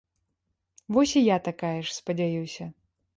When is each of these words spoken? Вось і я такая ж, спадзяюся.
Вось 0.95 1.13
і 1.21 1.23
я 1.23 1.37
такая 1.49 1.73
ж, 1.75 1.87
спадзяюся. 1.99 2.67